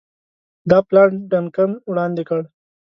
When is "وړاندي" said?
1.89-2.23